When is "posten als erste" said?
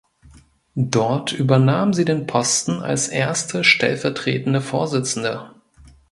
2.25-3.63